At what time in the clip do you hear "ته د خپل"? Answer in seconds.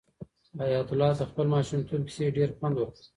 1.17-1.45